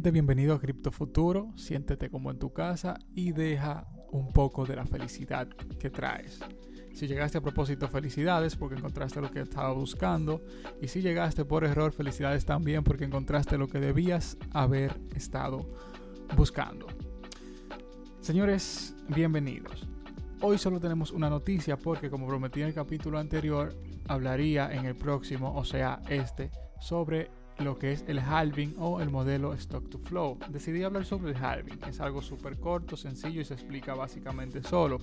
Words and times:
Bienvenido 0.00 0.54
a 0.54 0.60
Cripto 0.60 0.90
Futuro, 0.90 1.52
siéntete 1.54 2.08
como 2.08 2.30
en 2.30 2.38
tu 2.38 2.50
casa 2.50 2.98
y 3.14 3.32
deja 3.32 3.86
un 4.10 4.32
poco 4.32 4.64
de 4.64 4.74
la 4.74 4.86
felicidad 4.86 5.46
que 5.78 5.90
traes. 5.90 6.40
Si 6.94 7.06
llegaste 7.06 7.36
a 7.36 7.40
propósito, 7.42 7.88
felicidades 7.88 8.56
porque 8.56 8.76
encontraste 8.76 9.20
lo 9.20 9.30
que 9.30 9.40
estaba 9.40 9.70
buscando. 9.72 10.40
Y 10.80 10.88
si 10.88 11.02
llegaste 11.02 11.44
por 11.44 11.64
error, 11.64 11.92
felicidades 11.92 12.46
también 12.46 12.82
porque 12.84 13.04
encontraste 13.04 13.58
lo 13.58 13.68
que 13.68 13.80
debías 13.80 14.38
haber 14.52 14.98
estado 15.14 15.70
buscando. 16.38 16.86
Señores, 18.20 18.96
bienvenidos. 19.08 19.86
Hoy 20.40 20.56
solo 20.56 20.80
tenemos 20.80 21.12
una 21.12 21.28
noticia 21.28 21.76
porque 21.76 22.08
como 22.08 22.26
prometí 22.26 22.62
en 22.62 22.68
el 22.68 22.74
capítulo 22.74 23.18
anterior, 23.18 23.76
hablaría 24.08 24.72
en 24.72 24.86
el 24.86 24.96
próximo, 24.96 25.54
o 25.54 25.64
sea, 25.64 26.00
este, 26.08 26.50
sobre 26.80 27.41
lo 27.58 27.78
que 27.78 27.92
es 27.92 28.04
el 28.08 28.18
halving 28.18 28.74
o 28.78 29.00
el 29.00 29.10
modelo 29.10 29.52
stock 29.54 29.88
to 29.88 29.98
flow. 29.98 30.38
Decidí 30.48 30.82
hablar 30.82 31.04
sobre 31.04 31.32
el 31.32 31.36
halving. 31.36 31.78
Es 31.88 32.00
algo 32.00 32.22
súper 32.22 32.58
corto, 32.58 32.96
sencillo 32.96 33.40
y 33.40 33.44
se 33.44 33.54
explica 33.54 33.94
básicamente 33.94 34.62
solo. 34.62 34.98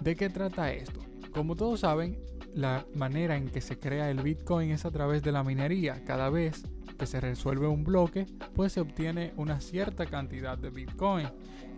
¿De 0.00 0.16
qué 0.16 0.30
trata 0.30 0.72
esto? 0.72 1.00
Como 1.32 1.56
todos 1.56 1.80
saben, 1.80 2.18
la 2.54 2.84
manera 2.94 3.36
en 3.36 3.48
que 3.48 3.60
se 3.60 3.78
crea 3.78 4.10
el 4.10 4.22
Bitcoin 4.22 4.70
es 4.70 4.84
a 4.84 4.90
través 4.90 5.22
de 5.22 5.32
la 5.32 5.44
minería. 5.44 6.04
Cada 6.04 6.30
vez 6.30 6.64
que 6.98 7.06
se 7.06 7.20
resuelve 7.20 7.66
un 7.66 7.84
bloque, 7.84 8.26
pues 8.54 8.72
se 8.72 8.80
obtiene 8.80 9.32
una 9.36 9.60
cierta 9.60 10.06
cantidad 10.06 10.58
de 10.58 10.70
Bitcoin. 10.70 11.28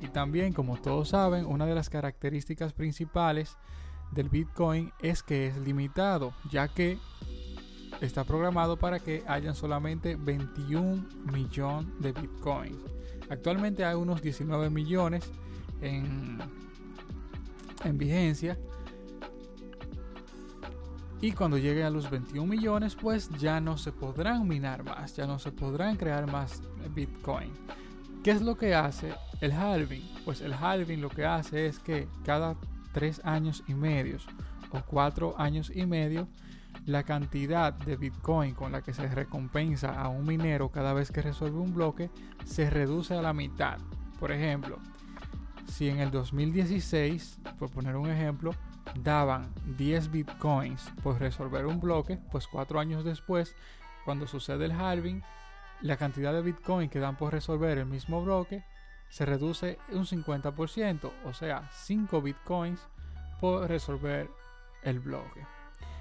Y 0.01 0.09
también, 0.09 0.53
como 0.53 0.81
todos 0.81 1.11
saben, 1.11 1.47
una 1.47 1.67
de 1.67 1.75
las 1.75 1.91
características 1.91 2.73
principales 2.73 3.57
del 4.11 4.29
Bitcoin 4.29 4.93
es 5.01 5.23
que 5.23 5.47
es 5.47 5.57
limitado, 5.59 6.35
ya 6.51 6.69
que 6.69 6.99
está 8.03 8.25
programado 8.25 8.77
para 8.77 8.99
que 8.99 9.23
hayan 9.27 9.55
solamente 9.55 10.17
21 10.17 11.07
millones 11.33 11.89
de 12.01 12.13
bitcoins. 12.13 12.77
Actualmente 13.31 13.85
hay 13.85 13.95
unos 13.95 14.21
19 14.21 14.69
millones 14.71 15.31
en, 15.81 16.39
en 17.85 17.99
vigencia. 17.99 18.59
Y 21.21 21.31
cuando 21.33 21.57
llegue 21.57 21.85
a 21.85 21.91
los 21.91 22.11
21 22.11 22.47
millones, 22.47 22.97
pues 22.97 23.31
ya 23.39 23.61
no 23.61 23.79
se 23.79 23.93
podrán 23.93 24.49
minar 24.49 24.83
más, 24.83 25.15
ya 25.15 25.25
no 25.25 25.39
se 25.39 25.53
podrán 25.53 25.97
crear 25.97 26.29
más 26.31 26.61
Bitcoin. 26.93 27.53
¿Qué 28.25 28.33
es 28.33 28.43
lo 28.43 28.57
que 28.57 28.75
hace 28.75 29.15
el 29.41 29.53
halving? 29.53 30.03
Pues 30.25 30.41
el 30.41 30.53
halving 30.53 31.01
lo 31.01 31.09
que 31.09 31.25
hace 31.25 31.67
es 31.67 31.79
que 31.79 32.09
cada 32.25 32.57
3 32.93 33.21
años 33.25 33.63
y 33.69 33.75
medio 33.75 34.19
o 34.73 34.83
4 34.85 35.35
años 35.39 35.71
y 35.75 35.87
medio 35.87 36.29
la 36.87 37.05
cantidad 37.05 37.73
de 37.73 37.97
Bitcoin 37.97 38.55
con 38.55 38.73
la 38.73 38.83
que 38.83 38.93
se 38.93 39.07
recompensa 39.07 40.01
a 40.01 40.09
un 40.09 40.27
minero 40.27 40.71
cada 40.71 40.93
vez 40.93 41.13
que 41.13 41.23
resuelve 41.23 41.59
un 41.59 41.75
bloque 41.75 42.11
se 42.45 42.71
reduce 42.71 43.15
a 43.15 43.23
la 43.23 43.33
mitad. 43.33 43.79
Por 44.19 44.33
ejemplo, 44.33 44.79
si 45.69 45.89
en 45.89 46.01
el 46.01 46.11
2016, 46.11 47.39
por 47.59 47.71
poner 47.71 47.97
un 47.97 48.11
ejemplo, 48.11 48.53
daban 49.03 49.53
10 49.77 50.11
Bitcoins 50.11 50.91
por 51.03 51.19
resolver 51.19 51.67
un 51.67 51.81
bloque, 51.81 52.19
pues 52.31 52.47
cuatro 52.49 52.81
años 52.81 53.05
después, 53.05 53.55
cuando 54.05 54.27
sucede 54.27 54.65
el 54.65 54.73
halving, 54.73 55.23
la 55.81 55.97
cantidad 55.97 56.33
de 56.33 56.43
Bitcoin 56.43 56.89
que 56.89 56.99
dan 56.99 57.17
por 57.17 57.33
resolver 57.33 57.79
el 57.79 57.87
mismo 57.87 58.23
bloque 58.23 58.65
se 59.09 59.27
reduce 59.27 59.79
un 59.91 60.07
50%, 60.07 61.11
o 61.25 61.33
sea, 61.33 61.69
5 61.73 62.23
Bitcoins 62.23 62.81
por 63.41 63.69
resolver 63.69 64.31
el 64.83 65.01
bloque. 65.01 65.47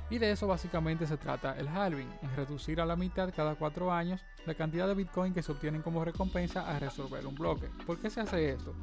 Y 0.09 0.17
de 0.17 0.31
eso 0.31 0.45
básicamente 0.45 1.07
se 1.07 1.15
trata 1.15 1.57
el 1.57 1.69
halving, 1.69 2.09
en 2.21 2.35
reducir 2.35 2.81
a 2.81 2.85
la 2.85 2.97
mitad 2.97 3.33
cada 3.33 3.55
cuatro 3.55 3.93
años 3.93 4.21
la 4.45 4.53
cantidad 4.55 4.87
de 4.87 4.93
Bitcoin 4.93 5.33
que 5.33 5.41
se 5.41 5.53
obtienen 5.53 5.81
como 5.81 6.03
recompensa 6.03 6.69
a 6.69 6.77
resolver 6.79 7.25
un 7.25 7.35
bloque. 7.35 7.69
¿Por 7.85 7.97
qué 7.97 8.09
se 8.09 8.19
hace 8.19 8.49
esto? 8.49 8.73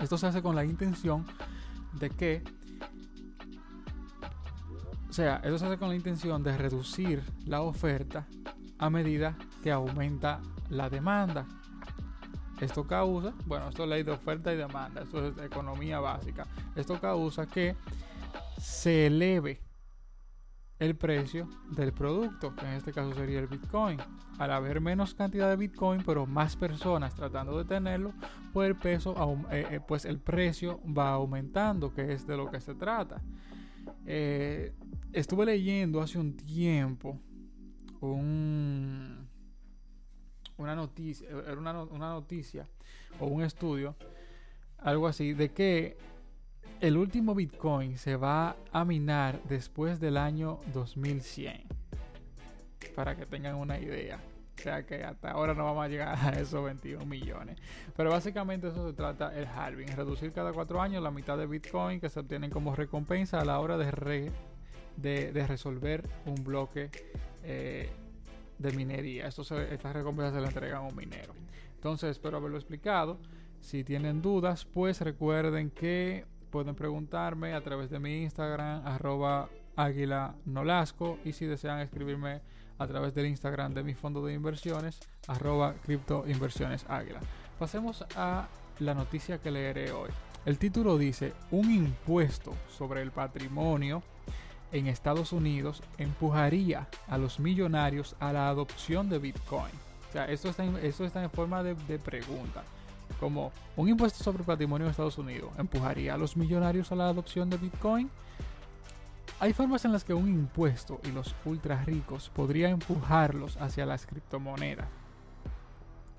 Esto 0.00 0.18
se 0.18 0.26
hace 0.26 0.42
con 0.42 0.56
la 0.56 0.64
intención 0.64 1.24
de 1.92 2.10
que, 2.10 2.42
o 5.08 5.12
sea, 5.12 5.36
esto 5.44 5.58
se 5.58 5.66
hace 5.66 5.78
con 5.78 5.90
la 5.90 5.94
intención 5.94 6.42
de 6.42 6.56
reducir 6.56 7.22
la 7.46 7.60
oferta 7.62 8.26
a 8.78 8.90
medida 8.90 9.36
que 9.62 9.70
aumenta 9.70 10.40
la 10.70 10.90
demanda. 10.90 11.46
Esto 12.60 12.84
causa, 12.84 13.32
bueno, 13.46 13.68
esto 13.68 13.84
es 13.84 13.88
ley 13.88 14.02
de 14.02 14.10
oferta 14.10 14.52
y 14.52 14.56
demanda, 14.56 15.02
esto 15.02 15.24
es 15.24 15.38
economía 15.38 16.00
básica. 16.00 16.46
Esto 16.74 17.00
causa 17.00 17.46
que 17.46 17.76
se 18.62 19.06
eleve 19.06 19.60
el 20.78 20.94
precio 20.96 21.48
del 21.70 21.92
producto, 21.92 22.54
que 22.54 22.64
en 22.64 22.74
este 22.74 22.92
caso 22.92 23.12
sería 23.12 23.40
el 23.40 23.48
Bitcoin. 23.48 23.98
Al 24.38 24.52
haber 24.52 24.80
menos 24.80 25.14
cantidad 25.14 25.50
de 25.50 25.56
Bitcoin, 25.56 26.02
pero 26.04 26.26
más 26.26 26.56
personas 26.56 27.14
tratando 27.14 27.58
de 27.58 27.64
tenerlo, 27.64 28.12
pues 28.52 28.68
el, 28.68 28.76
peso, 28.76 29.14
eh, 29.50 29.66
eh, 29.68 29.80
pues 29.86 30.04
el 30.04 30.18
precio 30.20 30.80
va 30.86 31.10
aumentando, 31.10 31.92
que 31.92 32.12
es 32.12 32.26
de 32.26 32.36
lo 32.36 32.50
que 32.50 32.60
se 32.60 32.74
trata. 32.74 33.20
Eh, 34.06 34.72
estuve 35.12 35.44
leyendo 35.44 36.00
hace 36.00 36.18
un 36.18 36.36
tiempo 36.36 37.18
un, 38.00 39.28
una 40.56 40.76
noticia, 40.76 41.28
una, 41.58 41.82
una 41.82 42.10
noticia 42.10 42.68
o 43.18 43.26
un 43.26 43.42
estudio, 43.42 43.96
algo 44.78 45.08
así, 45.08 45.32
de 45.32 45.50
que 45.50 46.11
el 46.82 46.96
último 46.96 47.32
Bitcoin 47.32 47.96
se 47.96 48.16
va 48.16 48.56
a 48.72 48.84
minar 48.84 49.40
después 49.44 50.00
del 50.00 50.16
año 50.16 50.58
2100. 50.74 51.62
Para 52.96 53.14
que 53.14 53.24
tengan 53.24 53.54
una 53.54 53.78
idea. 53.78 54.18
O 54.58 54.60
sea 54.60 54.84
que 54.84 55.04
hasta 55.04 55.30
ahora 55.30 55.54
no 55.54 55.64
vamos 55.64 55.84
a 55.84 55.88
llegar 55.88 56.18
a 56.18 56.30
esos 56.40 56.62
21 56.64 57.06
millones. 57.06 57.56
Pero 57.96 58.10
básicamente 58.10 58.66
eso 58.66 58.84
se 58.84 58.94
trata 58.94 59.32
el 59.38 59.46
halving. 59.46 59.86
Reducir 59.96 60.32
cada 60.32 60.52
cuatro 60.52 60.82
años 60.82 61.04
la 61.04 61.12
mitad 61.12 61.38
de 61.38 61.46
Bitcoin 61.46 62.00
que 62.00 62.08
se 62.08 62.18
obtienen 62.18 62.50
como 62.50 62.74
recompensa 62.74 63.38
a 63.38 63.44
la 63.44 63.60
hora 63.60 63.78
de, 63.78 64.32
resolver 65.46 66.02
un 66.26 66.42
bloque 66.42 66.90
eh, 67.44 67.90
de 68.58 68.72
minería. 68.72 69.28
Estas 69.28 69.92
recompensas 69.92 70.34
se 70.34 70.40
le 70.40 70.48
entregan 70.48 70.78
a 70.78 70.88
un 70.88 70.96
minero. 70.96 71.32
Entonces 71.76 72.10
espero 72.10 72.38
haberlo 72.38 72.56
explicado. 72.56 73.20
Si 73.60 73.84
tienen 73.84 74.20
dudas, 74.20 74.64
pues 74.64 75.00
recuerden 75.00 75.70
que 75.70 76.24
pueden 76.52 76.74
preguntarme 76.74 77.54
a 77.54 77.62
través 77.62 77.90
de 77.90 77.98
mi 77.98 78.22
Instagram, 78.22 78.86
arroba 78.86 79.48
águila 79.74 80.34
nolasco, 80.44 81.18
y 81.24 81.32
si 81.32 81.46
desean 81.46 81.80
escribirme 81.80 82.42
a 82.78 82.86
través 82.86 83.14
del 83.14 83.26
Instagram 83.26 83.72
de 83.72 83.82
mi 83.82 83.94
fondo 83.94 84.24
de 84.24 84.34
inversiones, 84.34 85.00
arroba 85.26 85.74
cripto 85.82 86.24
inversiones 86.28 86.84
águila. 86.88 87.20
Pasemos 87.58 88.04
a 88.16 88.46
la 88.80 88.94
noticia 88.94 89.38
que 89.38 89.50
leeré 89.50 89.92
hoy. 89.92 90.10
El 90.44 90.58
título 90.58 90.98
dice, 90.98 91.32
un 91.50 91.70
impuesto 91.70 92.52
sobre 92.68 93.00
el 93.00 93.12
patrimonio 93.12 94.02
en 94.72 94.88
Estados 94.88 95.32
Unidos 95.32 95.82
empujaría 95.96 96.86
a 97.08 97.16
los 97.16 97.40
millonarios 97.40 98.14
a 98.20 98.32
la 98.32 98.48
adopción 98.48 99.08
de 99.08 99.18
Bitcoin. 99.18 99.72
O 100.10 100.12
sea, 100.12 100.26
esto 100.26 100.50
está 100.50 100.64
en, 100.64 100.76
esto 100.82 101.06
está 101.06 101.22
en 101.22 101.30
forma 101.30 101.62
de 101.62 101.98
pregunta 101.98 102.62
como 103.22 103.52
un 103.76 103.88
impuesto 103.88 104.24
sobre 104.24 104.42
patrimonio 104.42 104.88
en 104.88 104.90
Estados 104.90 105.16
Unidos 105.16 105.52
empujaría 105.56 106.14
a 106.14 106.18
los 106.18 106.36
millonarios 106.36 106.90
a 106.90 106.96
la 106.96 107.06
adopción 107.06 107.48
de 107.48 107.56
Bitcoin. 107.56 108.10
Hay 109.38 109.52
formas 109.52 109.84
en 109.84 109.92
las 109.92 110.02
que 110.02 110.12
un 110.12 110.28
impuesto 110.28 111.00
y 111.04 111.12
los 111.12 111.32
ultra 111.44 111.84
ricos 111.84 112.30
podría 112.34 112.70
empujarlos 112.70 113.58
hacia 113.58 113.86
las 113.86 114.06
criptomonedas, 114.06 114.88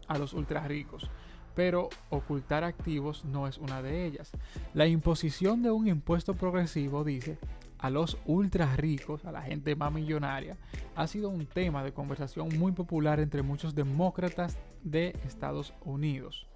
a 0.07 0.17
los 0.17 0.31
ultra 0.31 0.65
ricos, 0.65 1.09
pero 1.55 1.89
ocultar 2.09 2.63
activos 2.63 3.25
no 3.25 3.49
es 3.49 3.57
una 3.57 3.81
de 3.81 4.06
ellas. 4.06 4.31
La 4.73 4.88
imposición 4.88 5.61
de 5.61 5.71
un 5.71 5.89
impuesto 5.89 6.35
progresivo, 6.35 7.03
dice, 7.03 7.38
a 7.79 7.89
los 7.89 8.17
ultra 8.25 8.77
ricos, 8.77 9.25
a 9.25 9.33
la 9.33 9.41
gente 9.41 9.75
más 9.75 9.91
millonaria, 9.91 10.56
ha 10.95 11.06
sido 11.07 11.27
un 11.27 11.45
tema 11.47 11.83
de 11.83 11.91
conversación 11.91 12.47
muy 12.57 12.71
popular 12.71 13.19
entre 13.19 13.41
muchos 13.41 13.75
demócratas 13.75 14.57
de 14.83 15.09
Estados 15.25 15.73
Unidos 15.83 16.47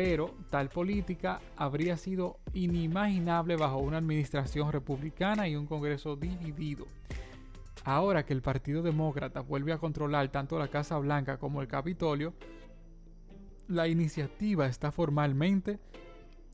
pero 0.00 0.32
tal 0.48 0.68
política 0.68 1.40
habría 1.56 1.96
sido 1.96 2.38
inimaginable 2.52 3.56
bajo 3.56 3.78
una 3.78 3.96
administración 3.96 4.70
republicana 4.70 5.48
y 5.48 5.56
un 5.56 5.66
Congreso 5.66 6.14
dividido. 6.14 6.86
Ahora 7.82 8.24
que 8.24 8.32
el 8.32 8.40
Partido 8.40 8.80
Demócrata 8.82 9.40
vuelve 9.40 9.72
a 9.72 9.78
controlar 9.78 10.28
tanto 10.28 10.56
la 10.56 10.68
Casa 10.68 10.96
Blanca 10.98 11.38
como 11.38 11.60
el 11.62 11.66
Capitolio, 11.66 12.32
la 13.66 13.88
iniciativa 13.88 14.68
está 14.68 14.92
formalmente 14.92 15.80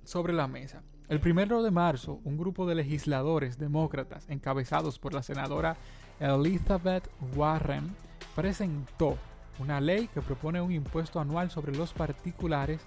sobre 0.05 0.33
la 0.33 0.49
mesa. 0.49 0.83
El 1.11 1.21
primero 1.21 1.63
de 1.63 1.71
marzo, 1.71 2.21
un 2.25 2.39
grupo 2.39 2.65
de 2.65 2.77
legisladores 2.77 3.59
demócratas 3.59 4.27
encabezados 4.31 4.99
por 4.99 5.13
la 5.13 5.23
senadora 5.23 5.77
Elizabeth 6.19 7.11
Warren 7.37 7.95
presentó 8.35 9.19
una 9.59 9.83
ley 9.83 10.09
que 10.15 10.23
propone 10.23 10.63
un 10.63 10.73
impuesto 10.73 11.21
anual 11.21 11.51
sobre 11.51 11.77
los 11.77 11.93
particulares 11.93 12.81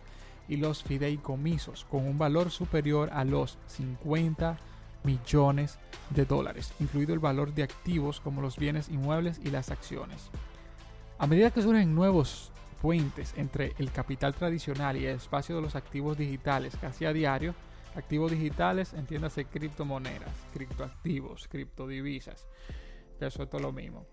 y 0.48 0.58
los 0.58 0.84
fideicomisos 0.84 1.86
con 1.86 2.08
un 2.08 2.18
valor 2.18 2.52
superior 2.52 3.10
a 3.12 3.24
los 3.24 3.58
50 3.68 4.58
millones 5.04 5.80
de 6.10 6.26
dólares, 6.26 6.74
incluido 6.80 7.14
el 7.14 7.20
valor 7.20 7.54
de 7.54 7.64
activos 7.64 8.20
como 8.20 8.42
los 8.42 8.58
bienes 8.58 8.90
inmuebles 8.90 9.40
y 9.44 9.50
las 9.50 9.72
acciones. 9.72 10.30
A 11.18 11.28
medida 11.28 11.52
que 11.52 11.62
surgen 11.62 11.96
nuevos 11.96 12.52
puentes 12.82 13.34
entre 13.38 13.74
el 13.78 13.92
capital 13.92 14.34
tradicional 14.34 14.98
y 14.98 15.06
el 15.06 15.16
espacio 15.16 15.56
de 15.56 15.62
los 15.62 15.76
activos 15.76 16.18
digitales 16.18 16.76
casi 16.80 17.06
a 17.06 17.14
diario. 17.14 17.54
Activos 17.96 18.32
digitales, 18.32 18.94
entiéndase 18.94 19.46
criptomonedas, 19.46 20.30
criptoactivos, 20.54 21.48
criptodivisas. 21.48 22.48
Eso 23.20 23.44
es 23.44 23.50
todo 23.50 23.62
lo 23.62 23.72
mismo. 23.72 24.06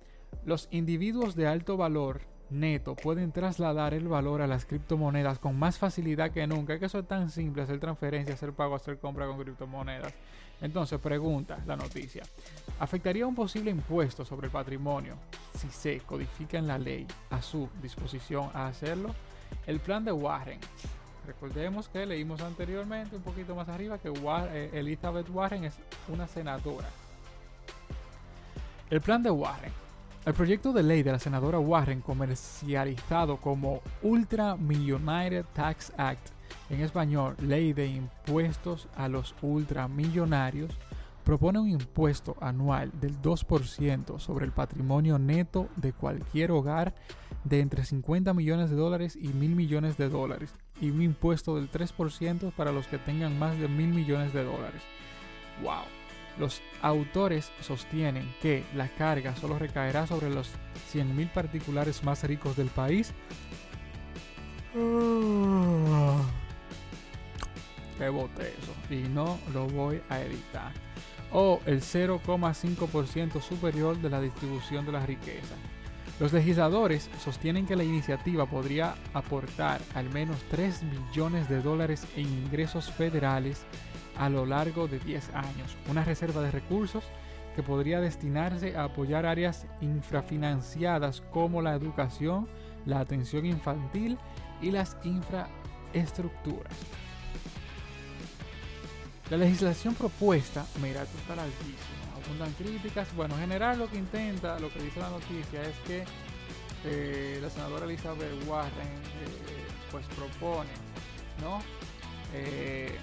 Los 0.47 0.69
individuos 0.71 1.35
de 1.35 1.47
alto 1.47 1.77
valor 1.77 2.23
neto 2.55 2.95
pueden 2.95 3.33
trasladar 3.33 3.95
el 3.95 4.09
valor 4.09 4.43
a 4.43 4.47
las 4.47 4.65
criptomonedas 4.65 5.39
con 5.39 5.59
más 5.59 5.79
facilidad 5.79 6.31
que 6.31 6.47
nunca. 6.47 6.79
Que 6.79 6.87
eso 6.87 6.99
es 6.99 7.09
tan 7.09 7.31
simple, 7.31 7.63
hacer 7.63 7.81
transferencias, 7.81 8.37
hacer 8.37 8.53
pago, 8.53 8.75
hacer 8.75 8.99
compra 8.99 9.27
con 9.27 9.39
criptomonedas. 9.39 10.13
Entonces, 10.61 10.99
pregunta 11.01 11.59
la 11.67 11.77
noticia. 11.77 12.23
¿Afectaría 12.79 13.27
un 13.27 13.35
posible 13.35 13.71
impuesto 13.71 14.25
sobre 14.25 14.47
el 14.47 14.53
patrimonio 14.53 15.17
si 15.59 15.69
se 15.69 15.99
codifica 16.01 16.59
en 16.59 16.67
la 16.67 16.79
ley 16.79 17.07
a 17.31 17.43
su 17.43 17.69
disposición 17.83 18.51
a 18.55 18.69
hacerlo? 18.69 19.15
El 19.67 19.81
plan 19.81 20.05
de 20.05 20.13
Warren. 20.13 20.61
Recordemos 21.27 21.89
que 21.89 22.07
leímos 22.07 22.41
anteriormente, 22.43 23.17
un 23.17 23.23
poquito 23.23 23.55
más 23.55 23.69
arriba, 23.69 23.99
que 23.99 24.09
eh, 24.09 24.71
Elizabeth 24.75 25.29
Warren 25.31 25.65
es 25.65 25.75
una 26.09 26.27
senadora. 26.27 26.89
El 28.91 29.01
plan 29.01 29.23
de 29.23 29.31
Warren 29.31 29.84
el 30.27 30.33
proyecto 30.33 30.73
de 30.73 30.83
ley 30.83 31.03
de 31.03 31.13
la 31.13 31.19
senadora 31.19 31.59
Warren, 31.59 32.01
comercializado 32.01 33.37
como 33.37 33.83
Ultra 34.03 34.57
Millionaire 34.57 35.45
Tax 35.53 35.93
Act, 35.99 36.31
en 36.71 36.81
español 36.81 37.37
Ley 37.43 37.73
de 37.75 37.87
Impuestos 37.87 38.89
a 38.97 39.09
los 39.09 39.35
Ultramillonarios, 39.43 40.71
propone 41.25 41.59
un 41.59 41.69
impuesto 41.69 42.37
anual 42.41 42.91
del 43.01 43.21
2% 43.21 44.19
sobre 44.19 44.47
el 44.47 44.53
patrimonio 44.53 45.19
neto 45.19 45.69
de 45.77 45.93
cualquier 45.93 46.53
hogar 46.53 46.95
de 47.45 47.61
entre 47.61 47.85
50 47.85 48.33
millones 48.33 48.71
de 48.71 48.77
dólares 48.77 49.17
y 49.17 49.29
mil 49.29 49.55
millones 49.55 49.99
de 49.99 50.09
dólares, 50.09 50.55
y 50.81 50.91
un 50.91 51.03
impuesto 51.03 51.57
del 51.57 51.71
3% 51.71 52.53
para 52.53 52.73
los 52.73 52.87
que 52.87 52.99
tengan 52.99 53.39
más 53.39 53.59
de 53.59 53.69
mil 53.69 53.89
millones 53.89 54.33
de 54.33 54.45
dólares. 54.45 54.83
¡Wow! 55.63 56.04
Los 56.39 56.63
autores 56.83 57.53
sostienen 57.61 58.35
que 58.43 58.65
la 58.75 58.89
carga 58.89 59.37
solo 59.37 59.59
recaerá 59.59 60.07
sobre 60.07 60.31
los 60.31 60.51
100.000 60.93 61.33
particulares 61.33 62.03
más 62.03 62.25
ricos 62.25 62.57
del 62.57 62.69
país. 62.69 63.13
Ah. 64.77 66.23
Que 67.99 68.09
bote 68.09 68.53
eso 68.59 68.75
y 68.93 69.09
no 69.09 69.39
lo 69.53 69.67
voy 69.69 70.01
a 70.09 70.21
editar. 70.21 70.73
O 71.33 71.61
el 71.67 71.81
0,5% 71.81 73.41
superior 73.41 73.97
de 73.99 74.11
la 74.11 74.21
distribución 74.21 74.85
de 74.87 74.93
la 74.93 75.07
riqueza. 75.07 75.55
Los 76.21 76.33
legisladores 76.33 77.11
sostienen 77.23 77.67
que 77.67 77.75
la 77.75 77.83
iniciativa 77.83 78.47
podría 78.47 78.95
aportar 79.15 79.81
al 79.95 80.11
menos 80.11 80.39
3 80.51 80.83
billones 80.91 81.49
de 81.49 81.61
dólares 81.61 82.07
en 82.17 82.27
ingresos 82.27 82.91
federales 82.93 83.65
a 84.17 84.29
lo 84.29 84.47
largo 84.47 84.89
de 84.89 84.99
10 84.99 85.35
años, 85.35 85.77
una 85.89 86.05
reserva 86.05 86.43
de 86.43 86.51
recursos 86.51 87.05
que 87.55 87.63
podría 87.63 88.01
destinarse 88.01 88.77
a 88.77 88.85
apoyar 88.85 89.27
áreas 89.27 89.67
infrafinanciadas 89.81 91.23
como 91.33 91.63
la 91.63 91.75
educación, 91.75 92.49
la 92.85 93.01
atención 93.01 93.47
infantil 93.47 94.19
y 94.61 94.71
las 94.71 94.97
infraestructuras. 95.05 96.73
La 99.31 99.39
legislación 99.39 99.95
propuesta, 99.95 100.67
mira, 100.83 101.03
esto 101.03 101.17
está 101.19 101.33
altísimo, 101.43 102.05
abundan 102.25 102.53
críticas. 102.53 103.15
Bueno, 103.17 103.35
en 103.35 103.41
general 103.41 103.79
lo 103.79 103.89
que 103.89 103.97
intenta, 103.97 104.59
lo 104.61 104.71
que 104.71 104.83
dice 104.83 105.01
la 105.01 105.11
noticia 105.11 105.63
es 105.63 105.77
que 105.87 106.05
eh, 106.85 107.39
la 107.41 107.49
senadora 107.49 107.87
Elizabeth 107.87 108.47
Warren 108.47 108.87
eh, 108.87 109.67
pues 109.91 110.05
propone, 110.09 110.71
¿no? 111.41 111.61
Eh, 112.35 112.99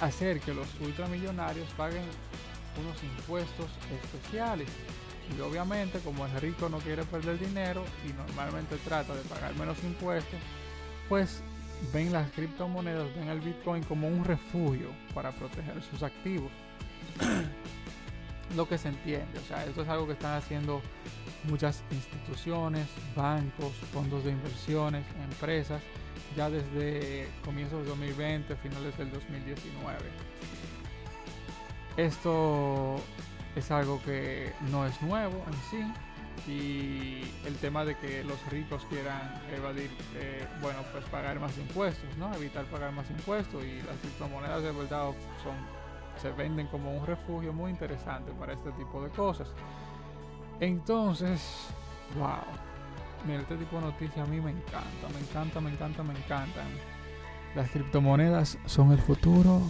hacer 0.00 0.40
que 0.40 0.54
los 0.54 0.68
ultramillonarios 0.80 1.68
paguen 1.76 2.02
unos 2.80 3.02
impuestos 3.02 3.66
especiales. 4.02 4.68
Y 5.36 5.40
obviamente 5.40 6.00
como 6.00 6.26
el 6.26 6.32
rico 6.40 6.68
no 6.68 6.78
quiere 6.78 7.04
perder 7.04 7.38
dinero 7.38 7.84
y 8.08 8.12
normalmente 8.12 8.76
trata 8.84 9.14
de 9.14 9.22
pagar 9.22 9.54
menos 9.54 9.82
impuestos, 9.84 10.40
pues 11.08 11.42
ven 11.92 12.12
las 12.12 12.30
criptomonedas, 12.32 13.14
ven 13.14 13.28
el 13.28 13.40
Bitcoin 13.40 13.82
como 13.84 14.08
un 14.08 14.24
refugio 14.24 14.88
para 15.14 15.30
proteger 15.32 15.82
sus 15.82 16.02
activos. 16.02 16.50
Lo 18.56 18.68
que 18.68 18.78
se 18.78 18.88
entiende, 18.88 19.38
o 19.38 19.48
sea, 19.48 19.64
esto 19.64 19.82
es 19.82 19.88
algo 19.88 20.06
que 20.06 20.14
están 20.14 20.36
haciendo 20.36 20.82
muchas 21.44 21.82
instituciones, 21.90 22.86
bancos, 23.14 23.72
fondos 23.92 24.24
de 24.24 24.32
inversiones, 24.32 25.04
empresas 25.30 25.80
ya 26.36 26.50
desde 26.50 27.28
comienzos 27.44 27.82
de 27.82 27.90
2020, 27.90 28.56
finales 28.56 28.96
del 28.98 29.10
2019. 29.12 29.98
Esto 31.96 32.96
es 33.56 33.70
algo 33.70 34.00
que 34.02 34.52
no 34.70 34.86
es 34.86 35.00
nuevo 35.02 35.44
en 35.46 35.54
sí 35.70 35.92
y 36.46 37.22
el 37.46 37.56
tema 37.60 37.84
de 37.84 37.96
que 37.96 38.24
los 38.24 38.38
ricos 38.50 38.84
quieran 38.88 39.34
evadir, 39.54 39.90
eh, 40.14 40.46
bueno, 40.62 40.78
pues 40.92 41.04
pagar 41.06 41.38
más 41.38 41.56
impuestos, 41.58 42.16
¿no? 42.16 42.34
Evitar 42.34 42.64
pagar 42.66 42.92
más 42.92 43.10
impuestos 43.10 43.62
y 43.64 43.82
las 43.82 43.96
criptomonedas 43.98 44.62
de 44.62 44.72
verdad 44.72 45.10
son, 45.42 45.56
se 46.20 46.30
venden 46.32 46.66
como 46.68 46.92
un 46.96 47.06
refugio 47.06 47.52
muy 47.52 47.70
interesante 47.70 48.32
para 48.38 48.52
este 48.52 48.70
tipo 48.72 49.02
de 49.02 49.10
cosas. 49.10 49.48
Entonces, 50.60 51.68
wow 52.18 52.70
Mira, 53.26 53.40
este 53.40 53.56
tipo 53.56 53.76
de 53.76 53.82
noticias 53.82 54.26
a 54.26 54.30
mí 54.30 54.40
me 54.40 54.50
encanta, 54.50 55.08
me 55.12 55.20
encanta, 55.20 55.60
me 55.60 55.70
encanta, 55.70 56.02
me 56.02 56.18
encantan. 56.18 56.68
Las 57.54 57.70
criptomonedas 57.70 58.58
son 58.64 58.92
el 58.92 58.98
futuro 58.98 59.60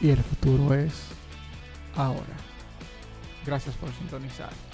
y 0.00 0.10
el 0.10 0.18
futuro 0.18 0.72
es 0.74 1.08
ahora. 1.96 2.36
Gracias 3.44 3.74
por 3.76 3.90
sintonizar. 3.92 4.69